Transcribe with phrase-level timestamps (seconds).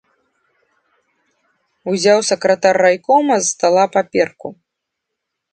[1.93, 4.47] Узяў сакратар райкома з стала паперку.